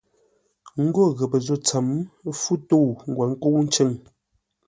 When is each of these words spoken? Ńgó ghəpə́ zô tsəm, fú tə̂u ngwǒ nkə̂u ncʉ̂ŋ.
Ńgó 0.85 1.03
ghəpə́ 1.17 1.39
zô 1.45 1.55
tsəm, 1.65 1.87
fú 2.41 2.53
tə̂u 2.67 2.85
ngwǒ 3.09 3.23
nkə̂u 3.31 3.59
ncʉ̂ŋ. 3.65 3.91